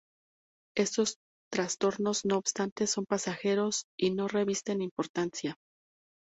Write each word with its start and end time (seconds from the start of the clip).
Estos 0.75 1.17
trastornos, 1.53 2.25
no 2.25 2.37
obstante, 2.37 2.87
son 2.87 3.05
pasajeros 3.05 3.83
y 3.99 4.09
no 4.09 4.27
revisten 4.27 4.81
importancia. 4.81 5.57